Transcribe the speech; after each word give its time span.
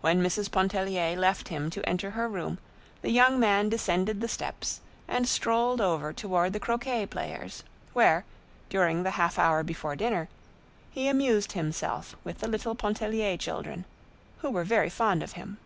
When 0.00 0.22
Mrs. 0.22 0.48
Pontellier 0.48 1.16
left 1.16 1.48
him 1.48 1.70
to 1.70 1.84
enter 1.84 2.12
her 2.12 2.28
room, 2.28 2.58
the 3.02 3.10
young 3.10 3.40
man 3.40 3.68
descended 3.68 4.20
the 4.20 4.28
steps 4.28 4.80
and 5.08 5.26
strolled 5.26 5.80
over 5.80 6.12
toward 6.12 6.52
the 6.52 6.60
croquet 6.60 7.04
players, 7.06 7.64
where, 7.92 8.24
during 8.68 9.02
the 9.02 9.10
half 9.18 9.40
hour 9.40 9.64
before 9.64 9.96
dinner, 9.96 10.28
he 10.92 11.08
amused 11.08 11.50
himself 11.50 12.14
with 12.22 12.38
the 12.38 12.46
little 12.46 12.76
Pontellier 12.76 13.36
children, 13.36 13.86
who 14.38 14.50
were 14.50 14.62
very 14.62 14.88
fond 14.88 15.20
of 15.20 15.32
him. 15.32 15.58